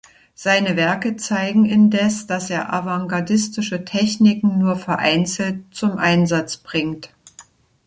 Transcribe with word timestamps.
Seine 0.33 0.77
Werke 0.77 1.15
zeigen 1.15 1.65
indes, 1.67 2.25
dass 2.25 2.49
er 2.49 2.73
avantgardistische 2.73 3.85
Techniken 3.85 4.57
nur 4.57 4.75
vereinzelt 4.75 5.59
zum 5.69 5.99
Einsatz 5.99 6.57
bringt. 6.57 7.13